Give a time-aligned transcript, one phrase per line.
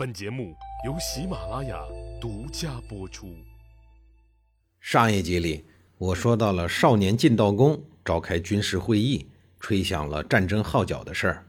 [0.00, 0.56] 本节目
[0.86, 1.78] 由喜马拉雅
[2.18, 3.34] 独家播出。
[4.80, 5.66] 上一集里，
[5.98, 9.28] 我说到了少年晋悼公召开军事会议，
[9.58, 11.46] 吹响了战争号角的事儿。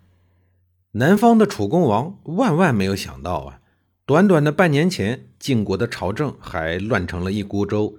[0.91, 3.61] 南方的楚公王万万没有想到啊，
[4.05, 7.95] 短短的半年前，晋国的朝政还乱成了一锅粥，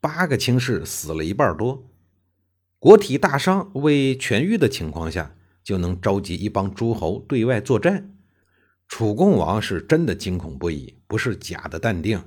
[0.00, 1.84] 八个卿士死了一半多，
[2.80, 8.08] 国体大伤未痊愈的情况下，就能召集一帮诸侯对外作战。
[8.94, 12.22] 楚共王是真的惊恐不已，不是假的淡定。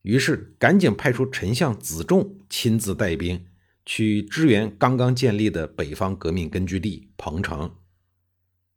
[0.00, 3.44] 于是赶紧派出丞相子仲亲自带兵
[3.84, 7.70] 去支援刚刚建立的北方革命根据地彭城。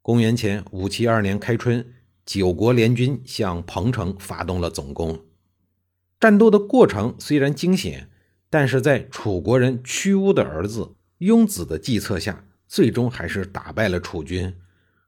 [0.02, 1.94] 公元前五七二年开春，
[2.26, 5.24] 九国联军向彭城发动了总攻。
[6.20, 8.10] 战斗的过程虽然惊险，
[8.50, 14.54] 但是在楚国人屈巫的儿子雍子的计策下，最终还是打败了楚军。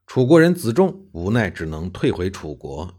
[0.07, 2.97] 楚国人子仲无奈只能退回楚国，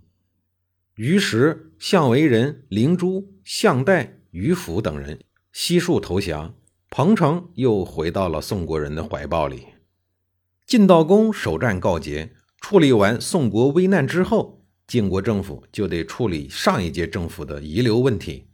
[0.97, 5.19] 于是项为人、灵珠、项代、于府等人
[5.51, 6.55] 悉数投降，
[6.91, 9.69] 彭城又回到了宋国人的怀抱里。
[10.67, 18.49] 晋悼公首战告捷，处理完宋国危难之后，晋国政府就得处理上一届政府的遗留问题，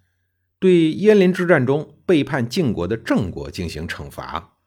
[0.60, 4.58] 对鄢陵之战中背叛晋国的郑国进行惩罚。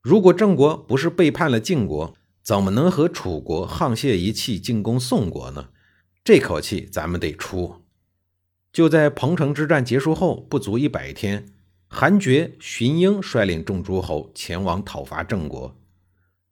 [0.00, 2.14] 如果郑国不是背叛了晋国，
[2.46, 5.70] 怎么能和楚国沆瀣一气进攻宋国呢？
[6.22, 7.82] 这口气咱们得出。
[8.72, 11.48] 就在彭城之战结束后不足一百天，
[11.88, 15.76] 韩厥、荀英率领众诸侯前往讨伐郑国。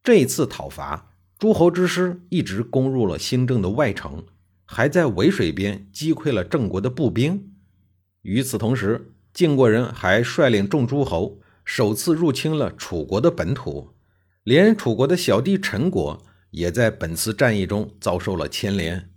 [0.03, 4.25] 这次讨伐，诸侯之师一直攻入了新郑的外城，
[4.65, 7.53] 还在渭水边击溃了郑国的步兵。
[8.23, 13.94] 与此同时，晋国人还率领众诸侯首次入侵了楚国的本土。
[14.45, 19.11] 连楚国的小弟陈国也在本次战役中遭受了牵连，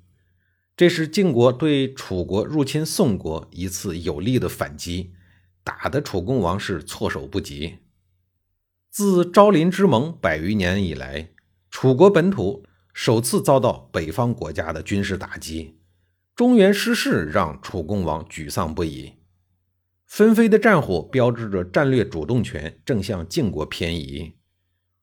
[0.78, 5.11] 这是晋国对楚国入侵宋国一次有力的反击，
[5.66, 7.80] 打得楚共王是措手不及。
[8.89, 11.32] 自昭陵之盟百余年以来，
[11.70, 12.64] 楚国本土
[12.94, 15.77] 首次遭到北方国家的军事打击，
[16.33, 19.15] 中原失势让楚共王沮丧不已。
[20.05, 24.36] 纷飞的战火标志着战略主动权正向晋国偏移。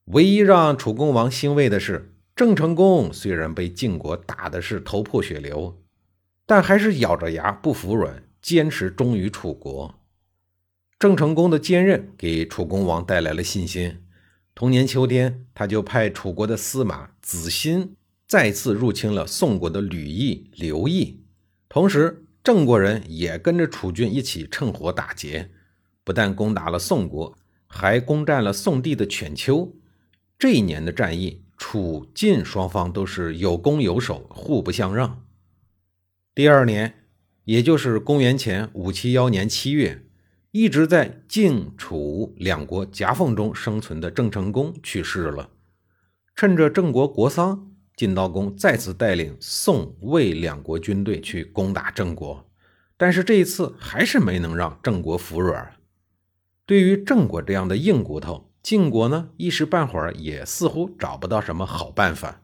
[0.06, 5.82] 唯一让楚共王欣慰的是，郑成功虽然被晋国打的是头破血流，
[6.44, 10.00] 但还是咬着牙不服软，坚持忠于楚国。
[10.98, 14.02] 郑成功的坚韧给楚共王带来了信心。
[14.54, 21.24] 同年秋天，他就派楚国的司马子欣再次入侵了宋国的吕邑、刘邑，
[21.68, 25.50] 同时郑国人也跟着楚军一起趁火打劫，
[26.04, 27.36] 不但攻打了宋国，
[27.66, 29.74] 还攻占了宋地的犬丘。
[30.44, 35.24] 这一年的战役，楚晋双方都是有攻有守，互不相让。
[36.34, 37.06] 第二年，
[37.44, 40.04] 也就是公元前五七幺年七月，
[40.50, 45.48] 一直在晋楚两国夹缝中生存的郑成功去世了。
[46.36, 52.46] 趁着郑国国丧，晋悼公再次带领宋魏两国军队去攻打郑国，
[52.98, 55.72] 但是这一次还是没能让郑国服软。
[56.66, 62.40] 对于郑国这样的硬骨头，晋国呢，一时半会儿也似乎找不到什么好办法。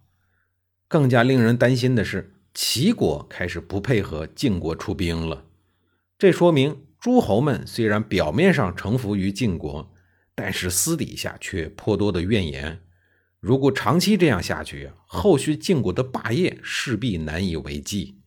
[0.86, 5.46] 更加令人担心的是，齐国开始不配合晋国出兵了。
[6.18, 9.90] 这说明诸侯们虽然表面上臣服于晋国，
[10.34, 12.82] 但是私底下却颇多的怨言。
[13.40, 18.18] 如果长期这样下去，后续晋国的霸业势必难以为继。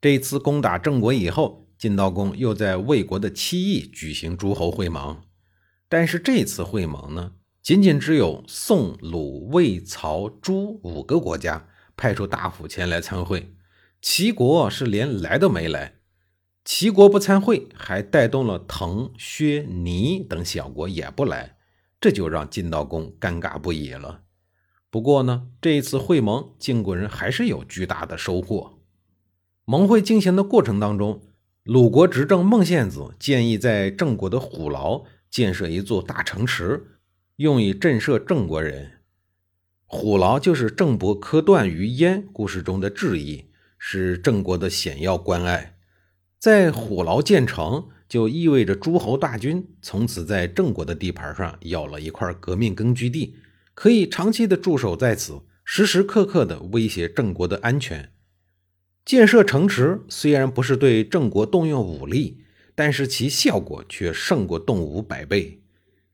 [0.00, 5.22] 这次攻打郑国以后，晋悼公又在魏国的七邑举行诸侯会盟。
[5.94, 13.54] 但是这次会盟呢，仅仅只有宋、鲁、魏、曹、朱五个国家派出大夫前来参会，
[14.02, 15.94] 齐国是连来都没来。
[16.64, 21.56] 齐国不参会，还带动了滕、薛、倪等小国也不来，
[22.00, 24.22] 这就让晋悼公尴尬不已了。
[24.90, 28.80] 不过呢，这一次会盟，晋国人还是有巨大的收获。
[29.64, 31.22] 盟会进行的过程当中，
[31.62, 35.04] 鲁国执政孟献子建议在郑国的虎牢。
[35.34, 37.00] 建设一座大城池，
[37.38, 39.00] 用以震慑郑国人。
[39.84, 43.46] 虎牢就是郑伯克段于鄢故事中的质疑，
[43.76, 45.76] 是郑国的显要关隘。
[46.38, 53.34] 在虎牢建成，就意味着诸侯大军从此在郑国的地盘上有了一块革命根据地，
[53.74, 58.12] 可以长期的驻守在此，时时刻刻的威胁郑国的安全。
[59.04, 62.43] 建设城池虽然不是对郑国动用武力。
[62.74, 65.60] 但是其效果却胜过动武百倍。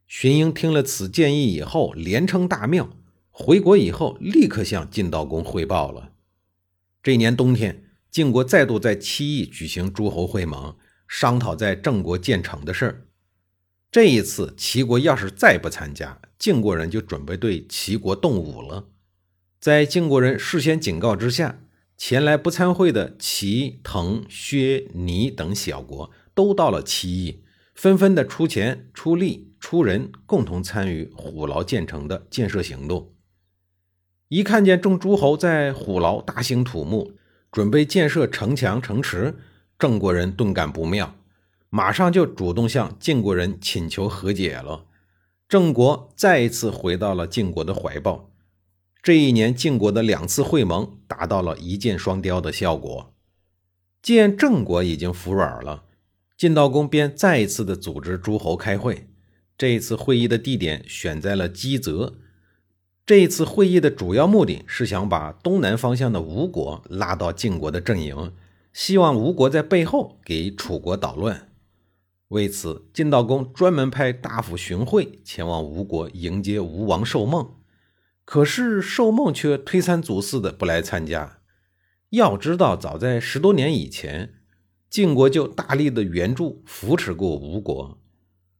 [0.06, 2.90] 荀英听了此建议以后，连称大妙。
[3.30, 6.12] 回国以后，立刻向晋悼公汇报了。
[7.02, 10.76] 这年冬天，晋国再度在七邑举行诸侯会盟，
[11.08, 13.06] 商讨在郑国建城的事儿。
[13.90, 18.88] 这一次，齐国要是再不参加，晋国人就准备对齐国动武了。
[19.58, 21.60] 在晋国人事先警告之下，
[21.96, 27.42] 前来不参会的齐、滕、薛、倪等小国都到了齐邑，
[27.74, 33.12] 纷纷的出钱、出力、出人，共同参与虎牢建成的建设行动。
[34.28, 37.12] 一看见众诸侯在虎牢大兴土木，
[37.50, 39.36] 准备建设城墙、城池，
[39.78, 41.16] 郑国人顿感不妙。
[41.68, 44.86] 马上就主动向晋国人请求和解了，
[45.48, 48.30] 郑国再一次回到了晋国的怀抱。
[49.02, 53.14] 这一年，晋国的两次会盟达到了一箭双雕的效果。
[54.02, 55.84] 见郑国已经服软了，
[56.40, 59.06] 晋悼公便再一次的组织诸侯开会。
[59.58, 62.14] 这一次会议的地点选在了箕泽。
[63.04, 68.32] 这一次会议的主要目的是想把东南方向的吴国拉到晋国的阵营，
[68.72, 71.50] 希望吴国在背后给楚国捣乱。
[72.28, 77.56] 为此，晋悼公专门派大夫荀惠前往吴国迎接吴王寿梦。
[78.24, 81.40] 可是寿梦却推三阻四的不来参加。
[82.08, 84.36] 要知道，早在十多年以前，
[84.90, 87.96] 晋国就大力的援助扶持过吴国。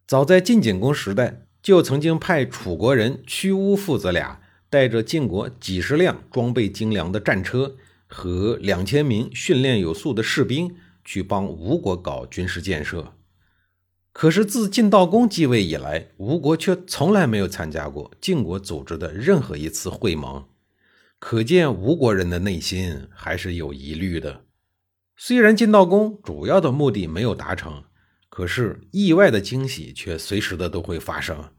[0.07, 4.41] 早在晋景公时代，就曾经派楚国人屈巫父子俩
[4.71, 7.75] 带着晋国几十辆装备精良的战车
[8.07, 13.13] 和两千名训练有素的士兵去帮吴国搞军事建设。
[14.13, 20.45] 可是自晋悼公继位以来，吴国却从来没有参加过晋国组织的任何一次会盟，
[21.19, 24.43] 可见吴国人的内心还是有疑虑的。
[25.23, 27.85] 虽然晋悼公主要的目的没有达成，
[28.31, 31.53] 可是意外的惊喜却随时的都会发生，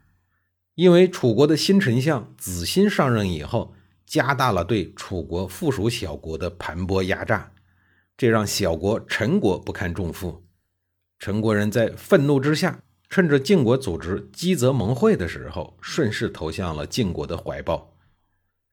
[0.74, 7.52] 因为楚国的新丞相子欣上任以后，加大了对楚国附属小国的盘剥压榨，
[8.18, 10.44] 这让小国陈国不堪重负。
[11.20, 17.96] 陈国人在愤怒之下，趁着晋国组织基泽盟会的时候，顺势投向了晋国的怀抱。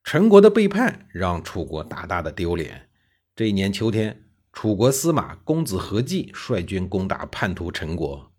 [0.02, 2.88] 陈国的背叛让楚国大大的丢脸。
[3.36, 4.24] 这一年秋天，
[4.60, 8.32] 楚国司马公子阖骥率军攻打叛徒陈国。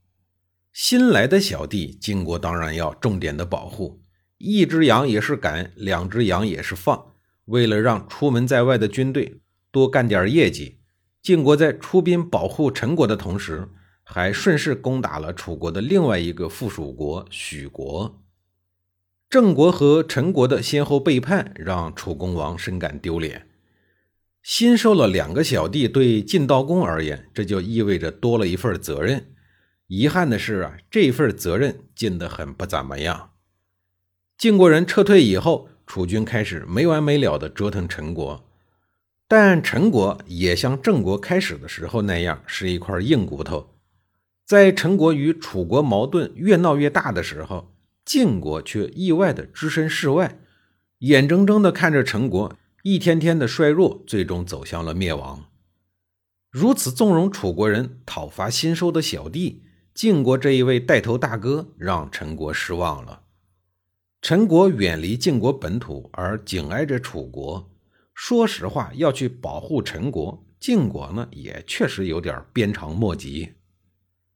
[0.74, 4.02] 新来的小弟，晋国当然要重点的保护。
[4.38, 7.14] 一只羊也是赶，两只羊也是放。
[7.46, 9.40] 为了让出门在外的军队
[9.72, 10.80] 多干点业绩，
[11.22, 13.70] 晋国在出兵保护陈国的同时，
[14.04, 18.22] 还顺势攻打了楚国的另外一个附属国许国。
[19.30, 23.49] 郑国和陈国的先后背叛，让楚公王深感丢脸。
[24.42, 29.28] 新收了两个小弟，对晋悼公而言，这就意味着多了一份责任。
[29.88, 33.32] 遗憾的是啊，这份责任尽得很不怎么样。
[34.38, 38.48] 晋国人撤退以后，楚军开始没完没了的折腾陈国，
[39.28, 43.74] 但陈国也像郑国开始的时候那样，是一块硬骨头。
[44.46, 47.76] 在陈国与楚国矛盾越闹越大的时候，
[48.06, 50.40] 晋国却意外的置身事外，
[51.00, 55.46] 眼睁睁的看着陈国一天天的衰弱，最终走向了灭亡。
[56.50, 63.24] 如此纵容楚国人讨伐新收的小弟，晋国这一位带头大哥让陈国失望了。
[64.22, 67.70] 陈国远离晋国本土，而紧挨着楚国，
[68.14, 73.54] 说实话，要去保护陈国，晋国呢也确实有点鞭长莫及。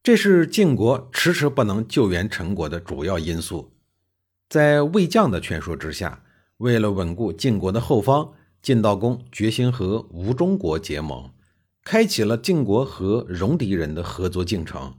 [0.01, 3.71] 这是晋国迟迟不能救援陈国的主要因素。
[4.49, 6.22] 在魏将的劝说之下，
[6.63, 11.29] 为了稳固晋国的后方，晋悼公决心和吴中国结盟，
[11.83, 14.95] 开启了晋国和戎狄人的合作进程。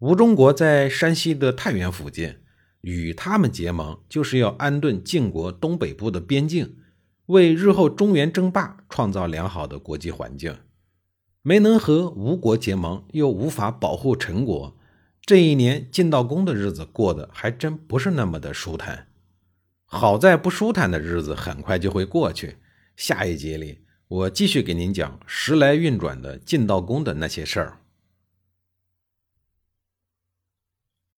[0.00, 2.34] 吴中国在山西的太原附近，
[2.80, 6.74] 与他们结盟，就是要安顿晋国东北部的边境，
[7.26, 10.56] 为日后中原争霸创造良好的国际环境。
[11.42, 14.76] 没能和吴国结盟，又无法保护陈国，
[15.24, 19.06] 这一年晋悼公的日子过得还真不是那么的舒坦。
[19.94, 22.56] 好在不舒坦的日子很快就会过去。
[22.96, 27.81] 下一集里，我继续给您讲时来运转的进道公的那些事儿。